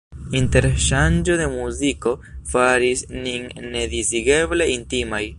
[0.37, 2.13] Interŝanĝo de muziko
[2.53, 3.45] faris nin
[3.77, 5.25] nedisigeble intimaj.